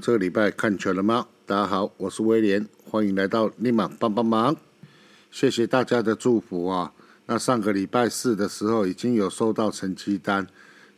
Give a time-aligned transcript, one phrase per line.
[0.00, 1.26] 这个礼拜看球了吗？
[1.46, 4.56] 大家好，我是威廉，欢迎来到立马帮帮忙。
[5.30, 6.92] 谢谢大家的祝福啊！
[7.26, 10.46] 那上个礼拜四的时候已经有收到成绩单，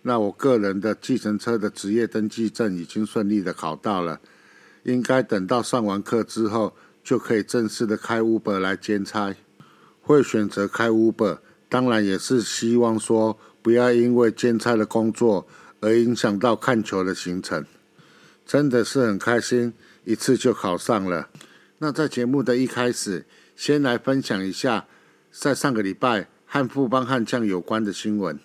[0.02, 4.20] 那我个人的计程车的职业登记证已经顺利的考到了，
[4.84, 9.34] 应该等到上完课之后就可以正式的开 Uber 来兼差。
[10.00, 15.46] 会选择开 Uber，当然也是希望说不要因为兼差的工作
[15.80, 17.64] 而影响到看球的行程。
[18.46, 21.28] 真的是很开心，一次就考上了。
[21.78, 23.26] 那在节目的一开始，
[23.56, 24.86] 先来分享一下
[25.32, 28.38] 在上个礼拜和富邦悍将有关的新闻。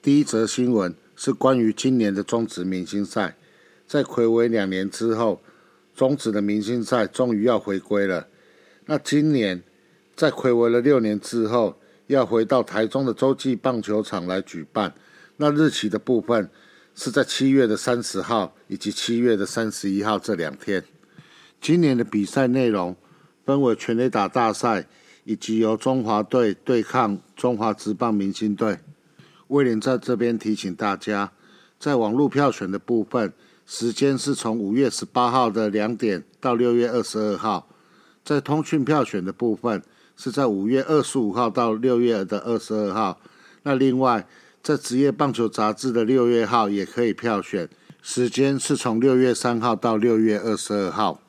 [0.00, 3.36] 第一则新闻是关于今年的中职明星赛，
[3.86, 5.42] 在暌违两年之后，
[5.94, 8.28] 中职的明星赛终于要回归了。
[8.86, 9.62] 那今年
[10.16, 14.94] 在暌违了六年之后，要回到台中的洲际棒球场来举办。
[15.36, 16.48] 那日期的部分。
[16.96, 20.82] 是在七月的三十号以及七月的三十一号这两天。
[21.60, 22.96] 今年的比赛内容
[23.44, 24.88] 分为全垒打大赛，
[25.24, 28.78] 以及由中华队对抗中华职棒明星队。
[29.48, 31.32] 威廉在这边提醒大家，
[31.78, 33.30] 在网络票选的部分，
[33.66, 37.68] 时间是从五月十八号的两点到六月二十二号；
[38.24, 39.82] 在通讯票选的部分，
[40.16, 43.20] 是在五月二十五号到六月的二十二号。
[43.64, 44.26] 那另外，
[44.66, 47.68] 在职业棒球杂志的六月号也可以票选，
[48.02, 51.22] 时间是从六月三号到六月二十二号。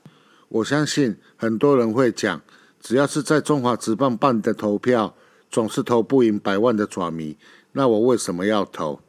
[0.48, 2.42] 我相信很多人会讲，
[2.82, 5.16] 只要是在中华职棒办的投票，
[5.52, 7.38] 总是投不赢百万的爪迷，
[7.74, 9.00] 那我为什么要投？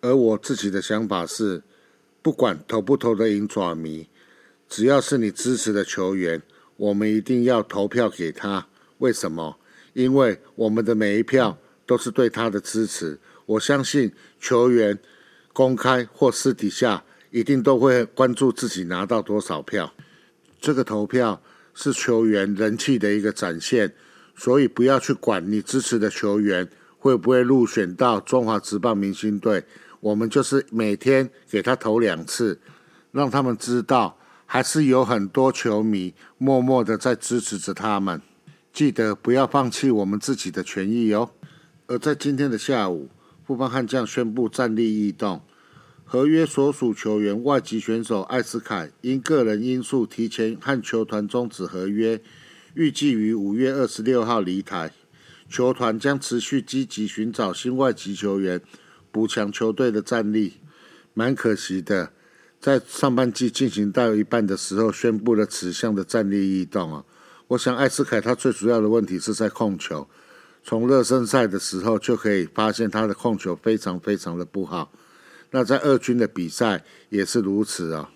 [0.00, 1.62] 而我自己的想法是，
[2.22, 4.08] 不管投不投得赢爪迷，
[4.66, 6.40] 只要是你支持的球员，
[6.78, 8.66] 我们一定要投票给他。
[8.96, 9.58] 为什么？
[9.92, 13.18] 因为我们的每一票都是对他的支持。
[13.46, 14.98] 我相信球员
[15.52, 19.92] 公开或私底下一定都会关注自己拿到多少票。
[20.60, 21.42] 这个投票
[21.74, 23.92] 是球员人气的一个展现，
[24.34, 26.68] 所以不要去管你支持的球员
[26.98, 29.64] 会不会入选到中华职棒明星队。
[30.00, 32.58] 我们就是每天给他投两次，
[33.12, 38.22] 让他们知道还是有很多球迷默默的在支持着他们。
[38.72, 41.30] 记得不要放弃我们自己的权益哦。
[41.86, 43.10] 而在今天的下午。
[43.46, 45.42] 富邦悍将宣布战力异动，
[46.04, 52.22] 合约所属球员外籍选手艾斯凯因个人因素提前和球团终止合约，
[52.72, 54.92] 预计于五月二十六号离台。
[55.46, 58.62] 球团将持续积极寻找新外籍球员，
[59.12, 60.54] 补强球队的战力。
[61.12, 62.12] 蛮可惜的，
[62.58, 67.04] 在上半季进行到一半的时候，宣布了此项的战力异动啊！
[67.48, 70.08] 我想艾斯凯他最主要的问题是在控球。
[70.66, 74.90] 从热身赛的时候就可以发现他的控球非常非常的不好，
[75.50, 78.10] 那在二军的比赛也是如此啊。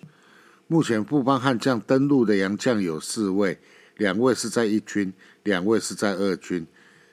[0.65, 3.59] 目前富邦悍将登陆的洋将有四位，
[3.97, 6.65] 两位是在一军，两位是在二军。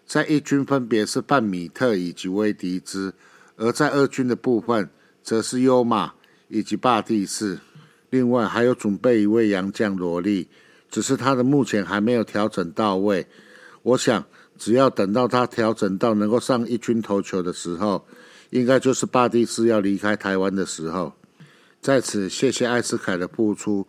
[0.06, 3.12] 在一军分别是范米特以及威迪兹，
[3.56, 4.88] 而在二军的部分
[5.22, 6.14] 则是优马
[6.48, 7.58] 以及巴蒂斯。
[8.08, 10.48] 另外还有准备一位洋将罗莉，
[10.91, 13.26] 只是他的目前还没有调整到位。
[13.82, 14.24] 我想。
[14.59, 18.06] 只要等到他调整到能够上一军投球的时候，
[18.50, 21.12] 应该就是巴蒂斯要离开台湾的时候。
[21.81, 23.87] 在此，谢谢艾斯凯的付出，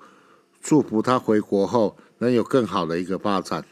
[0.62, 3.66] 祝福他回国后能有更好的一个发展。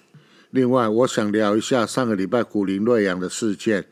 [0.50, 3.85] 另外，我想聊一下上个礼拜古林瑞阳的事件。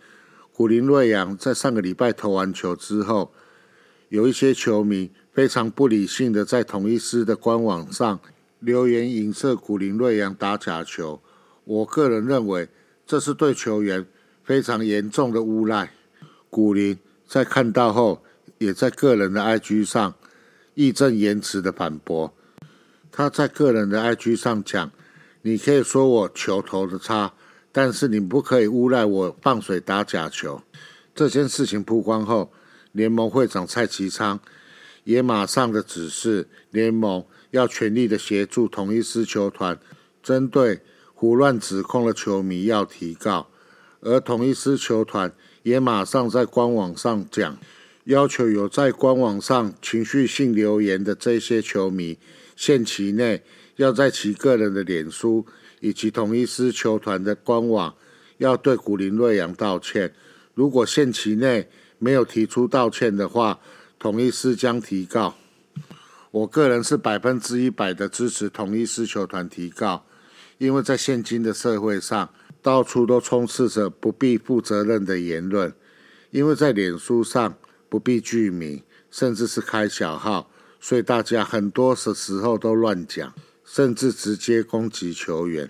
[0.52, 3.34] 古林瑞阳在上个礼拜投完球之后，
[4.10, 8.20] 有一些球迷非常不理性的在同一师的官网上
[8.60, 11.22] 留言影射古林瑞阳打假球。
[11.66, 12.70] 我个人认为。
[13.06, 14.06] 这是对球员
[14.44, 15.92] 非常严重的诬赖。
[16.50, 16.98] 古林
[17.28, 18.24] 在看到后，
[18.58, 20.14] 也在个人的 IG 上
[20.76, 22.34] 义正言辞的反驳。
[23.12, 24.92] 他在个人的 IG 上讲
[25.44, 27.34] ：“你可以说我球投的差，
[27.72, 30.62] 但是你不可以诬赖我放水打假球。”
[31.14, 32.52] 这件事情曝光后，
[32.92, 34.40] 联盟会长蔡其昌
[35.04, 39.78] 也马上的指示联盟要全力的协助同一师球团
[40.24, 40.82] 针对。
[41.14, 43.48] 胡乱指控的球迷要提告，
[44.02, 47.58] 而同一支球团也马上在官网上讲，
[48.06, 52.18] 要求有在官网上情绪性留言的这些球迷，
[52.56, 53.42] 限期内
[53.78, 55.46] 要在其个人的脸书
[55.80, 57.96] 以及同一支球团的官网
[58.38, 60.14] 要对古林瑞阳道歉。
[60.54, 63.60] 如果限期内没有提出道歉的话，
[63.98, 65.36] 同一师将提告。
[66.32, 70.06] 我个人是百分之一百的支持同一师球团提告。
[70.64, 72.30] 因为在现今的社会上，
[72.62, 75.74] 到处都充斥着不必负责任的言论。
[76.32, 77.56] 因为在脸书上
[77.90, 78.82] 不必具名，
[79.12, 80.50] 甚至是开小号，
[80.80, 83.34] 所以大家很多时时候都乱讲，
[83.66, 85.70] 甚至直接攻击球员。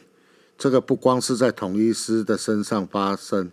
[0.60, 3.52] 这个不光是在统一师的身上发生，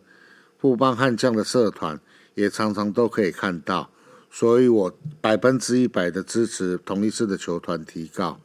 [0.59, 1.99] 富邦悍将的社团
[2.35, 3.91] 也常常都可以看到。
[4.31, 8.39] 所以我百分之一百的支持同一师的球团提告。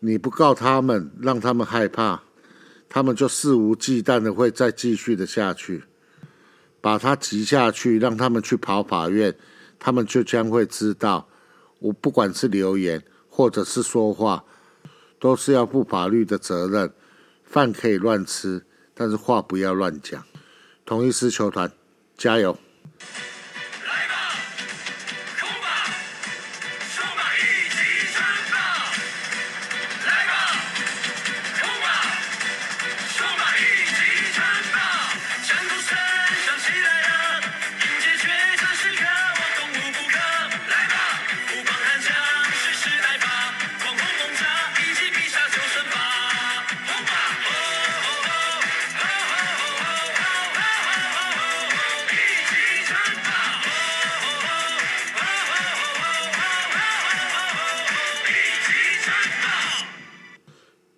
[0.00, 2.22] 你不告他们，让他们害怕，
[2.88, 5.84] 他们就肆无忌惮的会再继续的下去，
[6.80, 9.36] 把他急下去，让他们去跑法院，
[9.78, 11.28] 他们就将会知道，
[11.80, 14.44] 我不管是留言或者是说话，
[15.18, 16.92] 都是要负法律的责任。
[17.44, 20.24] 饭可以乱吃，但是话不要乱讲。
[20.84, 21.70] 同一师球团，
[22.16, 22.58] 加油！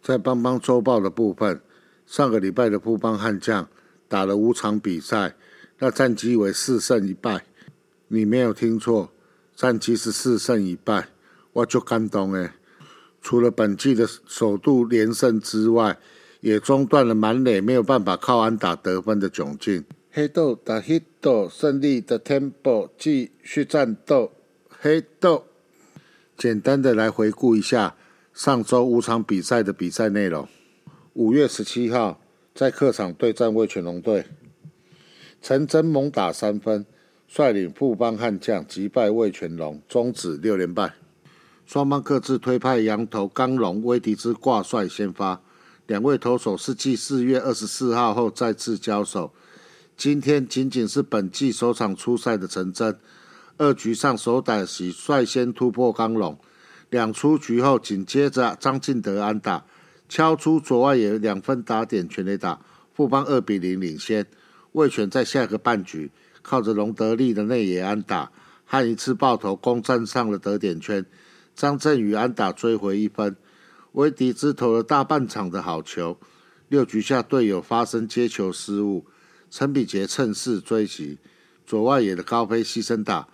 [0.08, 1.60] 在邦邦周报的部分，
[2.06, 3.68] 上个礼拜的富邦悍将
[4.08, 5.34] 打了五场比赛，
[5.80, 7.44] 那战绩为四胜一败。
[8.06, 9.12] 你没有听错，
[9.54, 11.08] 战绩是四胜一败，
[11.52, 12.52] 我就感动诶。
[13.20, 15.98] 除了本季的首度连胜之外，
[16.40, 19.84] 也中断了满垒没有办法靠安打得分的窘境。
[20.10, 24.32] 黑豆打黑豆，胜利的 temple 继续战斗。
[24.70, 25.44] 黑豆，
[26.34, 27.94] 简单的来回顾一下。
[28.38, 30.46] 上周五场比赛的比赛内容：
[31.14, 32.20] 五月十七号
[32.54, 34.26] 在客场对战味全龙队，
[35.42, 36.86] 陈真猛打三分，
[37.26, 40.94] 率领富邦悍将击败味全龙，终止六连败。
[41.66, 45.42] 双方各自推派羊头刚龙、威迪兹挂帅先发，
[45.88, 49.32] 两位投手是继四月二十四号后再次交手。
[49.96, 52.96] 今天仅仅是本季首场出赛的陈真，
[53.56, 56.38] 二局上首打席率先突破刚龙。
[56.90, 59.64] 两出局后，紧接着张进德安打，
[60.08, 62.60] 敲出左外野两分打点全垒打，
[62.94, 64.26] 富邦二比零领先。
[64.72, 66.10] 魏权在下个半局
[66.42, 68.30] 靠着龙德利的内野安打
[68.64, 71.04] 和一次爆头攻占上了得点圈，
[71.54, 73.36] 张振宇安打追回一分。
[73.92, 76.18] 威迪兹投了大半场的好球，
[76.68, 79.06] 六局下队友发生接球失误，
[79.50, 81.18] 陈比杰趁势追击
[81.66, 83.28] 左外野的高飞牺牲打，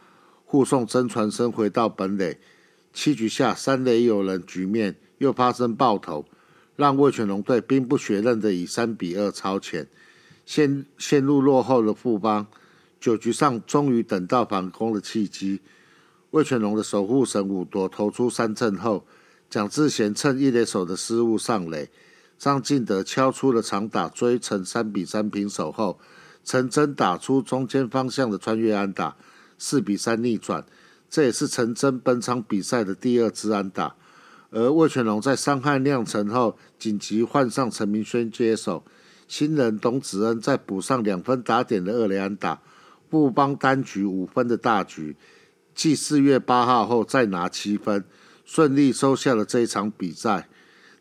[0.44, 2.38] 护送曾传生回到本垒。
[2.94, 6.24] 七局下三垒有人，局面又发生爆头，
[6.76, 9.88] 让魏全龙队兵不血刃的以三比二超前，
[10.46, 12.46] 陷陷入落后的富邦。
[13.00, 15.60] 九局上终于等到反攻的契机，
[16.30, 19.04] 魏全龙的守护神武夺投出三振后，
[19.50, 21.90] 蒋志贤趁一垒手的失误上垒，
[22.38, 25.98] 张进德敲出了长打追成三比三平手后，
[26.44, 29.16] 陈真打出中间方向的穿越安打，
[29.58, 30.64] 四比三逆转。
[31.14, 33.94] 这也是陈真本场比赛的第二支安打，
[34.50, 38.84] 而魏全龙在伤害酿成后，紧急换上陈明轩接手，
[39.28, 42.60] 新人董子恩再补上两分打点的二垒安打，
[43.08, 45.14] 布邦单局五分的大局，
[45.72, 48.04] 继四月八号后再拿七分，
[48.44, 50.48] 顺利收下了这一场比赛。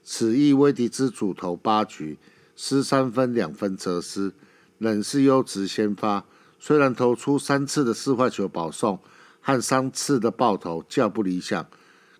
[0.03, 2.20] 此役威迪兹主投八局
[2.55, 4.32] 失三分两分则失，
[4.77, 6.25] 仍是优质先发，
[6.60, 9.00] 虽然投出三次的四坏球保送。
[9.45, 11.67] 和三次的爆头较不理想，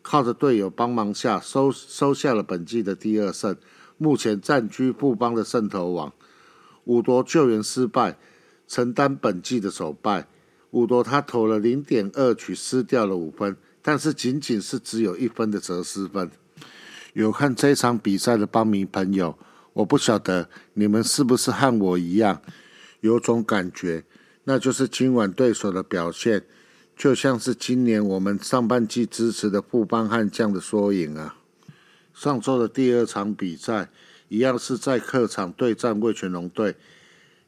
[0.02, 3.56] 靠着队友帮忙下收收下了本季的第二胜，
[3.98, 6.12] 目前暂居富邦的胜投王。
[6.84, 8.18] 五夺救援失败，
[8.68, 10.28] 承担本季的首败。
[10.72, 16.30] 五夺他投了零点二局，失掉了五分，但是仅仅是只有一分的折失分。
[17.14, 19.38] 有看这场比赛的邦迷朋友，
[19.72, 22.42] 我不晓得你们是不是和我一样，
[23.00, 24.04] 有种感觉，
[24.44, 26.44] 那就是今晚对手的表现。
[26.96, 31.36] 就像是今年我们上半季支持的富邦悍将的缩影啊！
[32.14, 33.90] 上周的第二场比赛
[34.30, 36.76] 一样是在客场对战魏全龙队，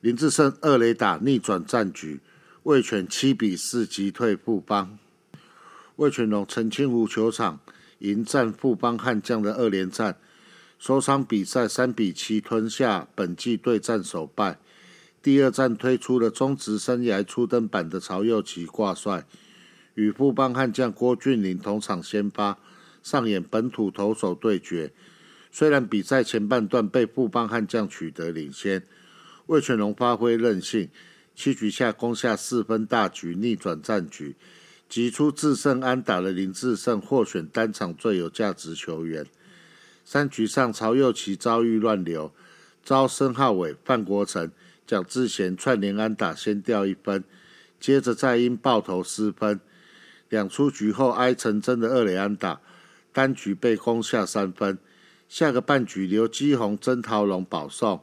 [0.01, 2.19] 林志胜二垒打逆转战局，
[2.63, 4.97] 魏全七比四击退富邦。
[5.97, 7.59] 魏全龙澄清湖球场
[7.99, 10.17] 迎战富邦悍将的二连战，
[10.77, 14.57] 首场比赛三比七吞下本季对战首败。
[15.25, 19.25] 第二站推出了中职生涯初登板的曹佑奇挂帅，
[19.95, 22.59] 与富邦悍将郭俊麟同场先发，
[23.01, 24.93] 上演本土投手对决。
[25.51, 28.83] 虽然比赛前半段被富邦悍将取得领先，
[29.47, 30.89] 魏全龙发挥韧性，
[31.33, 34.35] 七局下攻下四分大局，逆转战局。
[34.87, 39.25] 击出制胜安打的林志胜获选单场最有价值球员。
[40.03, 42.31] 三局上，曹佑齐遭遇乱流，
[42.83, 44.51] 遭申浩伟、范国成、
[44.87, 47.23] 蒋志贤串联安打先掉一分，
[47.79, 49.59] 接着再因爆头失分，
[50.29, 52.61] 两出局后挨成真的二垒安打，
[53.11, 54.77] 单局被攻下三分。
[55.27, 58.01] 下个半局，刘基宏、曾桃龙保送，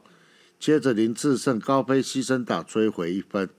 [0.59, 3.49] 接着林志胜高飞牺牲打追回一分。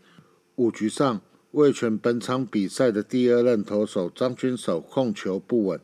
[0.57, 5.81] 五局上，魏全本场比赛的第二任投手张君守控球不稳。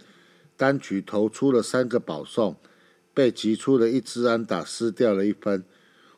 [0.58, 2.56] 单局投出了三个保送，
[3.14, 5.64] 被击出了一支安打，失掉了一分。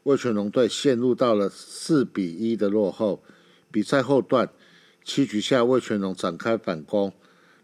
[0.05, 3.23] 魏全龙队陷入到了四比一的落后。
[3.71, 4.51] 比赛后段，
[5.05, 7.13] 七局下魏全龙展开反攻，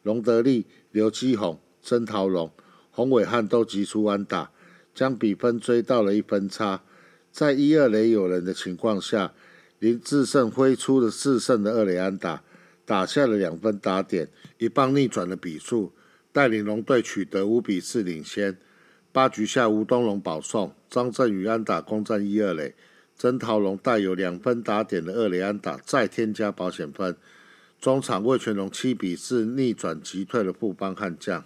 [0.03, 2.51] 龙德利、刘基宏、曾桃龙、
[2.91, 4.51] 洪伟汉都击出安打，
[4.95, 6.83] 将比分追到了一分差。
[7.31, 9.35] 在一二垒有人的情况下，
[9.79, 12.43] 林志胜挥出了四胜的二垒安打，
[12.85, 14.29] 打下了两分打点，
[14.59, 15.93] 一棒逆转了比数。
[16.31, 18.59] 带领龙队取得五比四领先。
[19.11, 22.75] 八局下，吴东龙保送，张振宇安打攻占一二垒，
[23.17, 27.17] 曾桃龙带有两分打点的二垒安打再添加保险分。
[27.81, 31.45] 中场魏全龙七比四逆转击退了富邦悍将。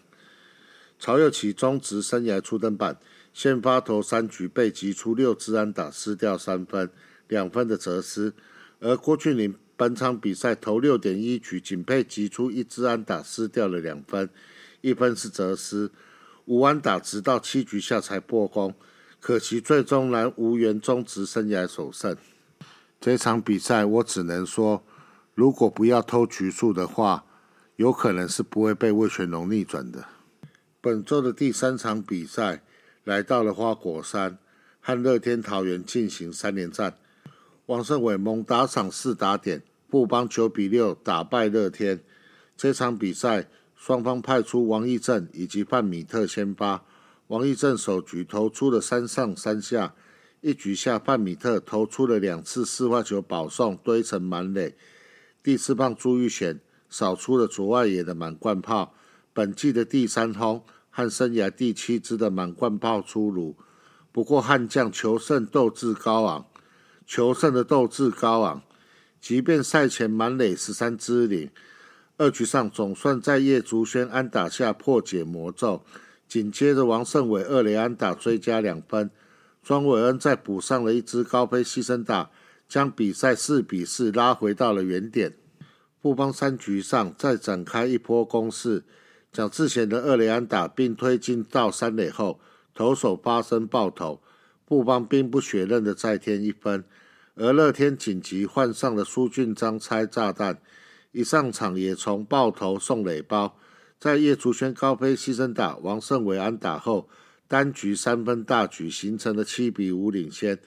[0.99, 2.97] 曹又启中职生涯初登板，
[3.33, 6.91] 先发投三局被击出六支安打，失掉三分，
[7.29, 8.33] 两分的责失。
[8.81, 14.29] 而郭俊麟本场比赛投六点一局，仅被击出一支安打，失掉了两分。
[14.81, 15.91] 一分是泽斯，
[16.47, 18.75] 五安打直到七局下才破功，
[19.21, 22.17] 可惜最终然无缘终止生涯首胜。
[23.01, 24.83] 这场比赛我只能说，
[25.35, 27.25] 如果不要偷局数的话，
[27.77, 30.07] 有可能是不会被魏全龙逆转的。
[30.81, 32.63] 本周的第三场比赛
[33.05, 34.37] 来到了花果山，
[34.81, 36.95] 和乐天桃园进行三连战。
[37.67, 42.01] 王胜伟猛打场四打点，布邦九比六打败乐天。
[42.57, 43.47] 这场比赛。
[43.85, 46.85] 双方派出王义正以及范米特先发。
[47.27, 49.97] 王义正首局投出了三上三下，
[50.41, 54.77] 一局下范米特投出了两次四坏球保送，堆成满垒。
[55.43, 58.95] 第四棒朱玉显扫出了左外野的满贯炮，
[59.33, 63.57] 本季的第三轰和生涯第七支的满贯炮出炉。
[64.13, 66.47] 不过悍将求胜斗志高昂，
[67.05, 68.63] 求胜的斗志高昂，
[69.21, 71.51] 即便赛前满垒十三支零。
[72.23, 75.83] 二局上总算在叶竹轩安打下破解魔咒，
[76.29, 79.11] 紧接着王胜伟二垒安打追加两分，
[79.61, 82.31] 庄伟恩再补上了一支高飞牺牲打，
[82.69, 85.35] 将比赛四比四拉回到了原点。
[86.01, 88.85] 布邦三局上再展开一波攻势，
[89.33, 92.39] 蒋志贤的二垒安打并推进到三垒后，
[92.73, 94.23] 投手发生爆头，
[94.65, 96.85] 布邦兵不血刃的再添一分，
[97.35, 100.61] 而乐天紧急换上了苏俊章拆炸弹。
[101.13, 103.59] 一上场也从爆头送垒包，
[104.01, 107.09] 在叶竹轩高飞牺牲打王胜伟安打后，
[107.47, 110.59] 单局三分大局形成了七比五领先。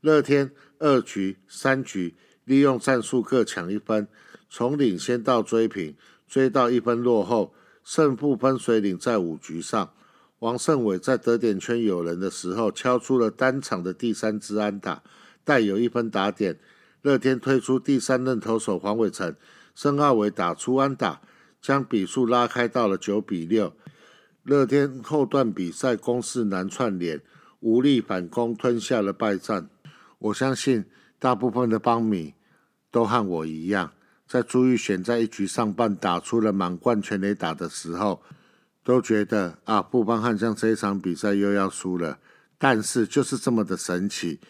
[0.00, 4.08] 乐天二局三局利用战术各抢一分，
[4.50, 9.92] 从领先到追平，追到一分落后，胜负分水岭在五局上。
[10.40, 15.02] 王胜伟在得点圈有人的时候敲出了单场的第三支安打，
[15.44, 16.58] 带有一分打点。
[17.02, 19.34] 乐天推出第三任投手黄伟成。
[19.76, 21.20] 申奥伟打出安打，
[21.60, 23.74] 将比数拉开到了九比六。
[24.42, 27.20] 乐天后段比赛攻势难串联，
[27.60, 29.68] 无力反攻，吞下了败战。
[30.18, 30.86] 我相信
[31.18, 32.32] 大部分的邦米
[32.90, 33.92] 都和我一样，
[34.26, 38.22] 在朱玉选在一局上半打出了满贯全垒打的时候，
[38.82, 42.18] 都觉得啊，布邦悍将这一场比赛又要输了。
[42.56, 44.40] 但是就是这么的神奇，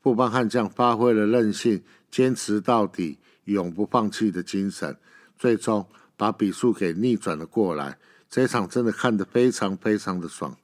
[0.00, 3.18] 布邦悍将发挥了韧性，坚持到底。
[3.46, 4.96] 永不放弃的精神，
[5.36, 5.86] 最终
[6.16, 7.98] 把比数给逆转了过来。
[8.28, 10.56] 这场真的看得非常非常的爽，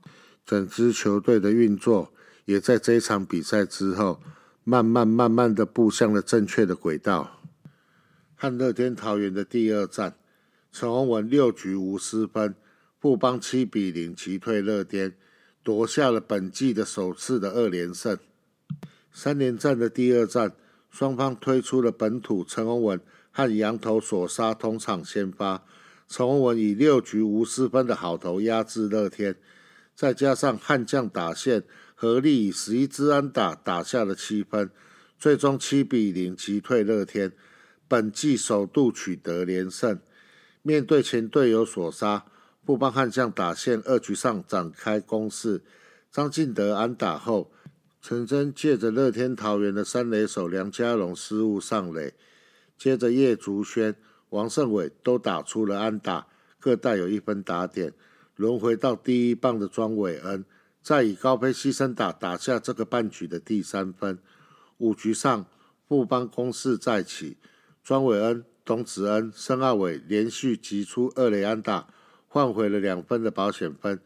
[0.45, 2.13] 整支球队的运作
[2.45, 4.21] 也在这场比赛之后，
[4.65, 7.41] 慢慢慢慢的步向了正确的轨道。
[8.35, 10.17] 和乐天桃园的第二战，
[10.73, 12.57] 陈宏文六局无失分，
[12.99, 15.15] 富邦七比零击退乐天，
[15.63, 18.19] 夺下了本季的首次的二连胜。
[19.13, 20.53] 三连战的第二战。
[20.93, 25.65] 双方推出了本土陈宏文和羊头索沙同场先发，
[26.07, 29.35] 陈宏文以六局无失分的好投压制乐天，
[29.97, 34.71] 再加上悍将打线合力以十一支安打打下了七分，
[35.19, 37.33] 最终七比零击退乐天，
[37.89, 39.99] 本季首度取得连胜。
[40.61, 42.27] 面对前队友索沙，
[42.67, 45.63] 布邦悍将打线二局上展开攻势，
[46.11, 47.51] 张进德安打后。
[48.03, 52.15] 陈真借着乐天桃园的三垒手梁家龙失误上垒，
[52.77, 53.95] 接着叶竹轩、
[54.31, 56.27] 王胜伟都打出了安打，
[56.59, 57.95] 各带有一分打点。
[58.35, 60.45] 轮回到第一棒的庄伟恩，
[60.83, 64.19] 再以高飞牺牲打打下这个半局的第三分。
[64.79, 65.47] 五局上，
[65.87, 67.37] 富邦攻势再起，
[67.85, 71.87] 庄伟恩、董子恩、申奥伟连续击出二垒安打，
[72.27, 74.01] 换回了两分的保险分。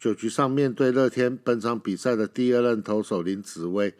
[0.00, 3.94] 九局上，面对乐天本场比赛的第二任投手林子威，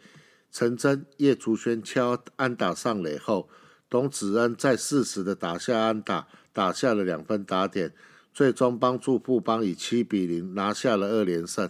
[0.51, 3.47] 陈真、叶竹轩敲安打上垒后。
[3.87, 7.93] 董子恩在适时的打下安打，打下了两分打点，
[8.33, 11.69] 最终帮助富邦以七比零拿下了二连胜。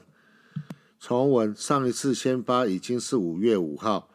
[0.98, 4.10] 崇文上一次先发已经是五月五号，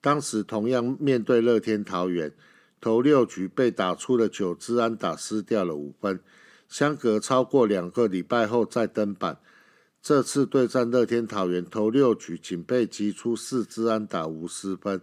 [0.00, 2.32] 当时同样面对乐天桃园，
[2.80, 6.20] 头六局被打出了九支安打，失掉了五分，
[6.68, 9.38] 相隔超过两个礼拜后再登板。
[10.00, 15.00] 这次对战乐天桃园，投六局仅被击出四支安打，无失分。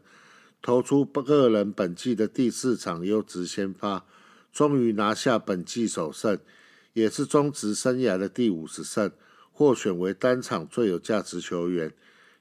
[0.61, 4.03] 投出个人本季的第四场优质先发，
[4.51, 6.39] 终于拿下本季首胜，
[6.93, 9.11] 也是中职生涯的第五十胜，
[9.51, 11.93] 获选为单场最有价值球员。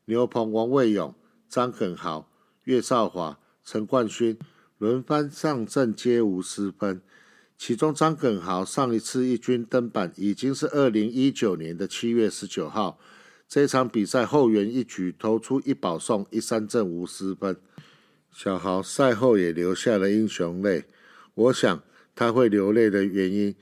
[0.06, 1.14] 牛棚王卫勇、
[1.48, 2.30] 张耿豪、
[2.62, 4.38] 岳少华、陈冠勋
[4.78, 7.02] 轮番上阵，皆无失分。
[7.56, 12.98] 其中张耿豪上一次一军登板已经是二零一九年的七月十九号，
[13.48, 17.56] 这场比赛后援一局投出一保送一三振无失分。
[18.32, 20.84] 小豪赛后也流下了英雄泪。
[21.34, 21.82] 我想
[22.14, 23.54] 他会流泪的原因，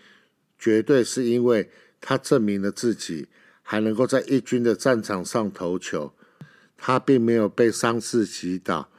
[0.58, 1.70] 绝对是因为
[2.00, 3.28] 他证明了自己
[3.62, 6.14] 还能够在一军的战场上投球。
[6.76, 8.90] 他并没有被伤势击倒，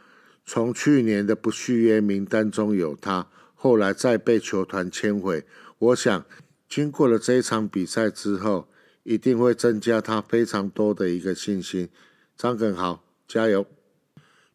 [0.46, 3.28] 从去年的不续约名单中有他，
[3.64, 5.46] 后来再被球团签回。
[5.78, 6.26] 我想，
[6.68, 8.68] 经过了这一场比赛之后，
[9.04, 11.88] 一定会增加他非常多的一个信心。
[12.36, 13.66] 张耿豪，加油！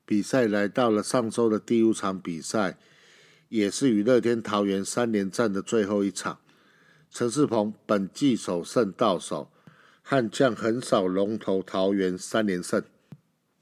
[0.04, 2.76] 比赛来到了上周的第五场比赛，
[3.48, 6.40] 也是与乐天桃园三连战的最后一场。
[7.10, 9.50] 陈世鹏本季首胜到手，
[10.02, 12.82] 悍将横扫龙头桃园三连胜。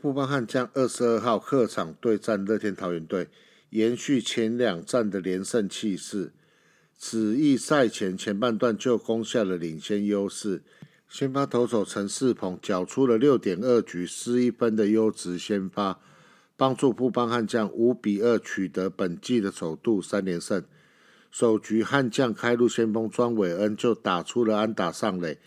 [0.01, 3.29] 富邦悍将二十二号客场对战乐天桃园队，
[3.77, 6.33] 延续前两战的连胜气势。
[6.97, 10.63] 此役赛前前半段就攻下了领先优势，
[11.11, 16.01] 先发投手陈世鹏缴出了六点二局失一分的优质先发。
[16.57, 20.65] 帮助富邦悍将五比二取得本季的首度三连胜。
[21.31, 25.39] 首局悍将开路先锋庄伟恩就打出了安打上垒，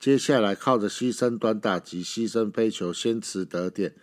[0.00, 3.94] 接下来靠着牺牲短打及牺牲飞球先持得点。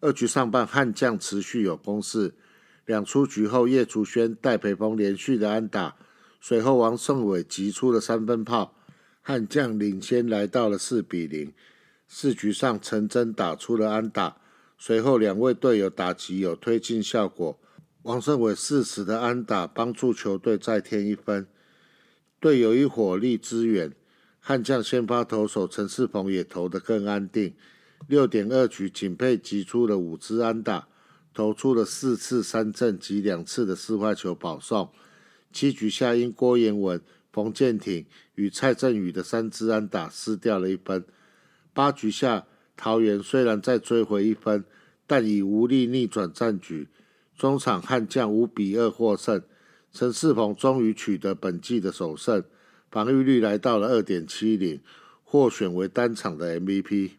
[0.00, 2.34] 二局上半悍将持续有攻势，
[2.84, 5.96] 两出局后叶竹轩、戴培峰连续的安打，
[6.40, 8.74] 随后王胜伟击出了三分炮，
[9.20, 11.52] 悍将领先来到了四比零。
[12.08, 14.36] 四局上陈真打出了安打。
[14.76, 17.58] 随后，两位队友打击有推进效果。
[18.02, 21.46] 王胜伟适时的安打帮助球队再添一分，
[22.40, 23.92] 队友一火力支援，
[24.40, 27.54] 悍将先发投手陈世鹏也投得更安定。
[28.08, 30.88] 六点二局仅被击出了五支安打，
[31.34, 34.90] 投出了四次三振及两次的四坏球保送。
[35.52, 37.00] 七局下因郭彦文、
[37.32, 41.04] 冯建挺与蔡振宇的三支安打失掉了一分。
[41.72, 42.46] 八局下。
[42.74, 44.64] 桃园虽然再追回一分，
[45.06, 46.88] 但已无力逆转战局。
[47.36, 49.42] 中场悍将五比二获胜，
[49.92, 52.42] 陈世鹏终于取得本季的首胜，
[52.90, 54.80] 防御率来到了二点七零，
[55.22, 57.10] 获选为单场的 MVP。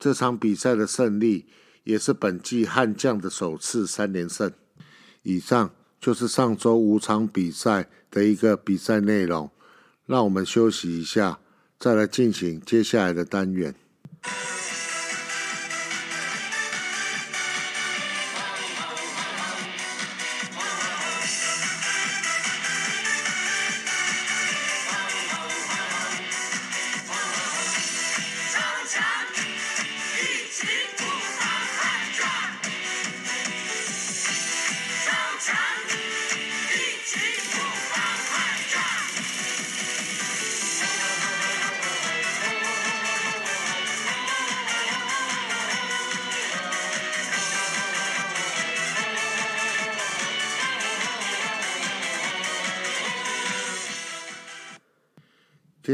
[0.00, 1.44] 这场比赛的胜利
[1.86, 4.52] 也是本季悍将的首次三连胜。
[5.22, 5.70] 以上
[6.00, 9.50] 就是上周五场比赛的一个比赛内容。
[10.04, 11.40] 让我们休息一下，
[11.78, 13.74] 再来进行接下来的单元。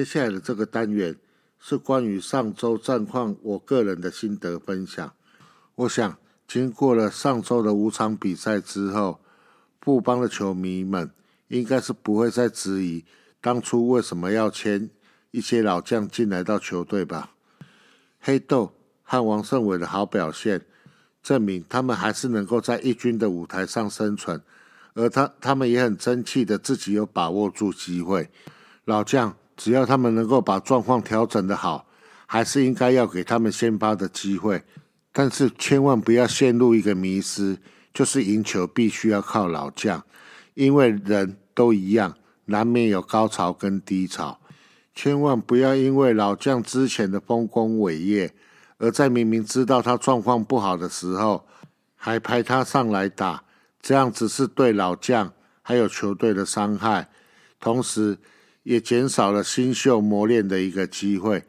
[0.03, 1.15] 接下来的这个单元
[1.61, 5.15] 是关于上周战况，我个人的心得分享。
[5.77, 9.21] 我想，经过了上周的五场比赛之后，
[9.79, 11.13] 布邦的球迷们
[11.47, 13.05] 应该是不会再质疑
[13.41, 14.91] 当初为什么要签
[15.31, 17.31] 一些老将进来到球队吧。
[18.19, 20.67] 黑豆和王胜伟的好表现，
[21.23, 24.43] 证明他们还是能够在一军的舞台上生存，
[24.95, 28.29] 而他他们也很争气的自己有把握住机会。
[28.85, 31.87] 老将只要他们能够把状况调整的好，
[32.27, 34.61] 还是应该要给他们先发的机会。
[35.13, 37.57] 但是千万不要陷入一个迷失，
[37.95, 40.03] 就是赢球必须要靠老将，
[40.55, 44.41] 因为人都一样，难免有高潮跟低潮。
[44.97, 48.35] 千万不要因为老将之前的丰功伟业，
[48.79, 51.47] 而在明明知道他状况不好的时候，
[51.95, 53.45] 还派他上来打，
[53.81, 57.09] 这样只是对老将还有球队的伤害，
[57.61, 58.19] 同时
[58.63, 61.45] 也减少了新秀磨练的一个机会。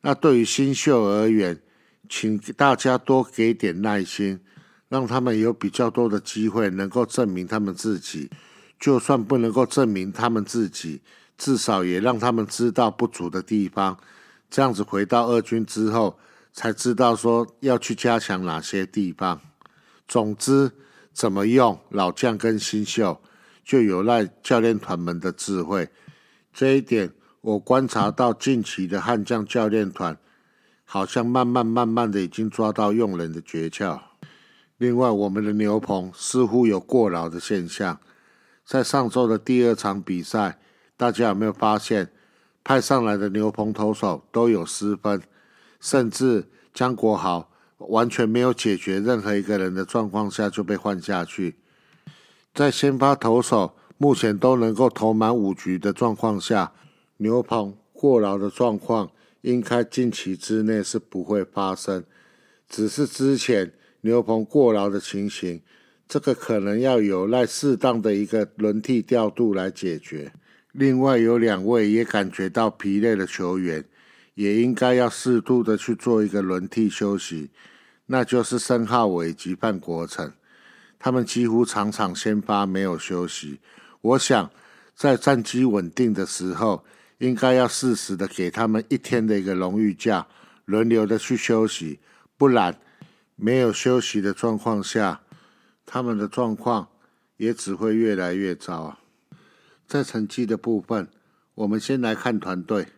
[0.00, 1.60] 那对于新秀而言，
[2.08, 4.40] 请大家多给点耐心，
[4.88, 8.30] 让他们有比较多的机会能够证明他们自己。
[8.78, 11.02] 就算不能够证明他们自己。
[11.36, 13.96] 至少也让他们知道不足的地方，
[14.50, 16.18] 这样子回到二军之后，
[16.52, 19.40] 才知道说要去加强哪些地方。
[20.08, 20.72] 总之，
[21.12, 23.22] 怎么用老将跟新秀，
[23.64, 25.88] 就有赖教练团们的智慧。
[26.58, 30.18] 这一点，我观察到近期的悍将教练团，
[30.84, 34.00] 好像慢慢慢慢的已经抓到用人的诀窍。
[34.76, 38.00] 另外，我们的牛棚似乎有过劳的现象，
[38.64, 40.58] 在上周的第二场比赛。
[40.96, 42.10] 大家有没有发现，
[42.64, 45.22] 派上来的牛棚投手都有失分，
[45.78, 51.54] 甚至江国豪完全没有解决任何一个人的状况下就被换下去。
[52.52, 56.72] 在先发投手目前都能够投满五局的状况下，
[57.16, 62.04] 牛棚过劳的状况应该近期之内是不会发生。
[62.68, 65.60] 只是之前牛棚过劳的情形，
[66.06, 70.32] 这个可能要有赖适当的一个轮替调度来解决。
[70.70, 73.84] 另外有两位也感觉到疲累的球员，
[74.34, 77.50] 也应该要适度的去做一个轮替休息，
[78.06, 80.32] 那就是申浩伟及范国成，
[81.00, 83.58] 他们几乎场场先发没有休息。
[84.00, 84.50] 我想
[84.94, 86.84] 在战绩稳定的时候，
[87.18, 90.26] 应该要适时的给他们一天的一个荣誉假，
[90.64, 92.00] 轮流的去休息，
[92.36, 92.78] 不然
[93.36, 95.22] 没有休息的状况下，
[95.84, 96.88] 他们的状况
[97.36, 99.00] 也只会越来越糟啊。
[99.86, 101.08] 在成绩的部分，
[101.54, 102.88] 我们先来看团队。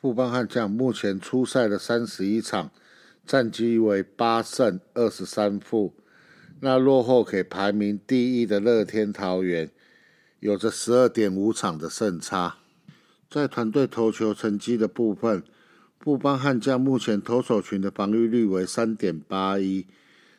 [0.00, 2.70] 富邦悍将目前出赛的三十一场，
[3.26, 5.94] 战绩为八胜二十三负。
[6.60, 9.70] 那落后给排名第一的乐天桃园，
[10.40, 12.56] 有着十二点五场的胜差。
[13.30, 15.42] 在团队投球成绩的部分，
[15.98, 19.86] 布邦悍将目前投手群的防御率为三点八一，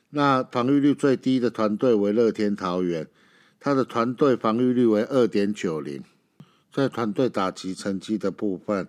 [0.10, 3.08] 那防御率最低的团队为乐天桃园。
[3.60, 6.04] 他的团队防御率为二点九零，
[6.74, 8.88] 在团队打击成绩的部分，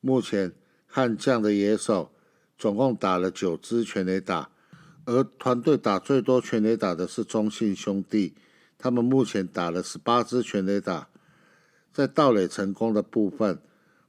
[0.00, 0.52] 目前
[0.86, 2.10] 悍将的野手
[2.56, 4.48] 总共打了九支全垒打，
[5.04, 8.32] 而团队打最多全垒打的是中信兄弟，
[8.78, 11.08] 他们目前打了十八支全垒打。
[11.92, 13.60] 在盗垒成功的部分，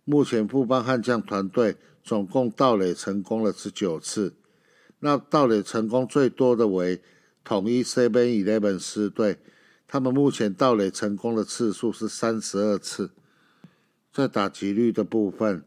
[0.05, 4.35] 目前富邦悍将团队总共盗垒成功了十九次，
[4.99, 7.01] 那盗垒成功最多的为
[7.43, 9.39] 统一 Seven Eleven 狮队。
[9.87, 13.09] 他们目前盗垒成功的次数是三十二次，
[14.13, 15.63] 在打击率的部分，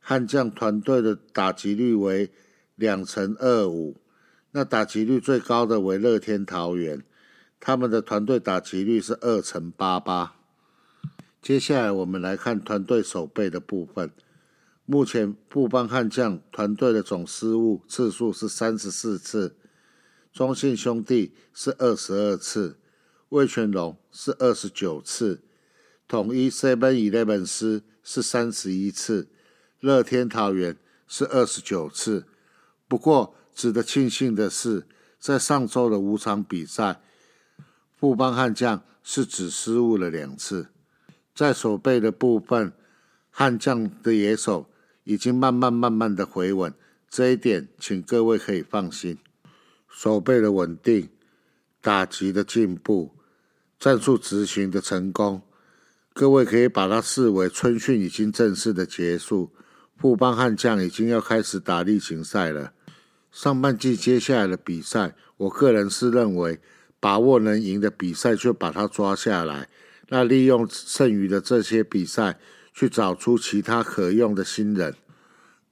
[0.00, 2.32] 悍将团队的打击率为
[2.74, 3.96] 两成二五，
[4.50, 7.04] 那打击率最高的为乐天桃园，
[7.60, 10.34] 他们的团队打击率是二成八八。
[11.42, 14.10] 接下来我们来看团队守备的部分，
[14.86, 19.56] 目前布邦悍将团队的总失误次数是三十四次，
[20.32, 22.78] 中信兄弟是二十二次。
[23.28, 25.44] 魏全龙是二十九次，
[26.08, 29.28] 统一 Seven Eleven 师是三十一次，
[29.78, 32.26] 乐天桃园是二十九次。
[32.88, 34.84] 不过，值得庆幸的是，
[35.20, 37.00] 在上周的五场比赛，
[38.00, 40.68] 富邦悍将是只失误了两次。
[41.34, 42.72] 在守备的部分，
[43.28, 44.70] 悍将的野手
[45.04, 46.72] 已经慢慢慢慢的回稳，
[47.10, 49.18] 这一点请各位可以放心。
[49.86, 51.10] 守备的稳定，
[51.82, 53.14] 打击的进步。
[53.78, 55.42] 战术执行的成功，
[56.14, 59.52] 各位可以把它视为春训已经正式的结束，
[59.96, 62.72] 富邦悍将已经要开始打例行赛了。
[63.30, 66.60] 上半季接下来的比赛，我个人是认为
[67.00, 69.68] 把握能赢的比赛就把它抓下来，
[70.10, 72.38] 那利用剩余的这些比赛
[72.72, 74.94] 去找出其他可用的新人，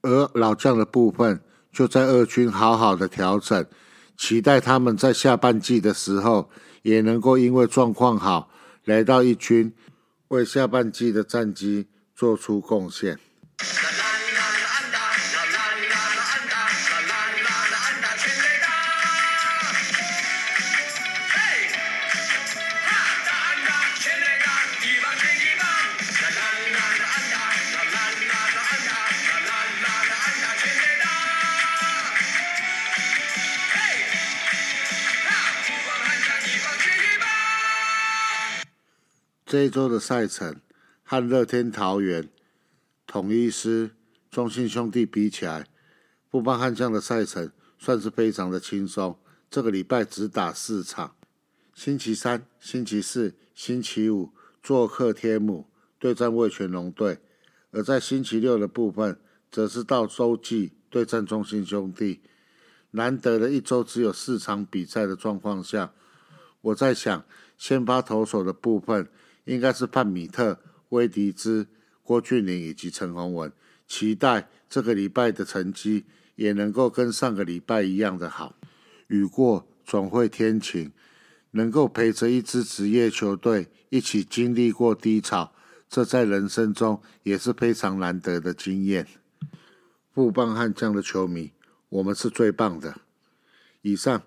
[0.01, 1.39] 而老将的部分
[1.71, 3.65] 就在二军好好的调整，
[4.17, 6.49] 期待他们在下半季的时候。
[6.81, 8.49] 也能够因为状况好，
[8.85, 9.73] 来到一军，
[10.29, 13.19] 为下半季的战绩做出贡献。
[39.49, 40.61] 这一周的赛程
[41.01, 42.29] 和乐天桃园、
[43.07, 43.89] 统一师、
[44.29, 45.65] 中信兄弟比起来，
[46.29, 49.17] 富邦悍将的赛程算是非常的轻松。
[49.49, 51.15] 这个礼拜只打四场，
[51.73, 54.29] 星期三、星期四、星期五
[54.61, 57.17] 做客天母对战味全龙队，
[57.71, 62.21] 而在星期六的部分，则是到洲际对战中信兄弟。
[62.91, 65.95] 难得的一周只有四场比赛的状况下，
[66.61, 67.25] 我在想，
[67.57, 69.09] 先发投手的部分。
[69.49, 70.59] 应该是范米特、
[70.89, 71.67] 威迪兹、
[72.03, 73.51] 郭俊霖以及陈宏文，
[73.87, 78.55] 期待这个礼拜的成绩也能够跟上个礼拜一样的好。
[79.07, 80.91] 雨过总会天晴，
[81.49, 85.51] 能够陪着一支职业球队一起经历过低潮，
[85.89, 89.07] 这在人生中也是非常难得的经验。
[90.13, 91.53] 富邦悍将的球迷，
[91.89, 93.01] 我们是最棒的。
[93.81, 94.21] 以上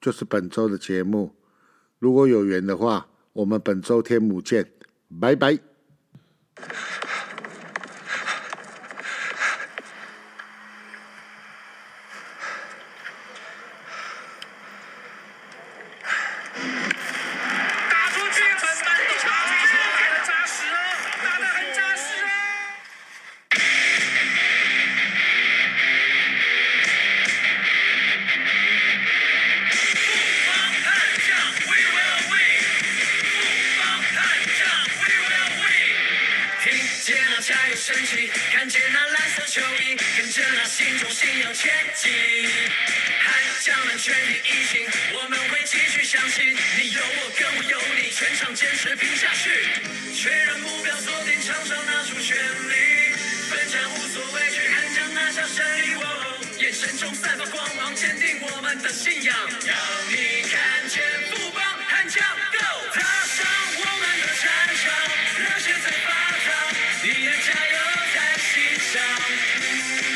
[0.00, 1.34] 就是本周的节目，
[1.98, 3.08] 如果有缘的话。
[3.32, 4.66] 我们本周天母见，
[5.20, 5.58] 拜拜。
[68.92, 70.09] sound.